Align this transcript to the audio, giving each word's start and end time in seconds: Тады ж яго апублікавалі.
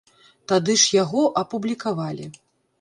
Тады 0.51 0.77
ж 0.85 0.95
яго 1.03 1.21
апублікавалі. 1.45 2.25